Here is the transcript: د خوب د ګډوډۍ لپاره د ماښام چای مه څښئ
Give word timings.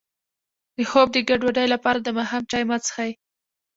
د 0.75 0.77
خوب 0.89 1.07
د 1.13 1.17
ګډوډۍ 1.29 1.67
لپاره 1.73 1.99
د 2.01 2.09
ماښام 2.17 2.43
چای 2.51 2.63
مه 2.69 2.77
څښئ 2.85 3.11